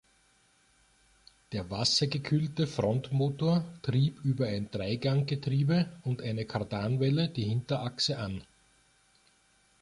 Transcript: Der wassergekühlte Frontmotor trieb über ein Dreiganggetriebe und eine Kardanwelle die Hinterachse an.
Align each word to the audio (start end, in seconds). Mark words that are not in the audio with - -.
Der 1.51 1.69
wassergekühlte 1.69 2.65
Frontmotor 2.65 3.63
trieb 3.83 4.19
über 4.25 4.47
ein 4.47 4.71
Dreiganggetriebe 4.71 5.91
und 6.05 6.23
eine 6.23 6.45
Kardanwelle 6.45 7.29
die 7.29 7.43
Hinterachse 7.43 8.17
an. 8.17 8.43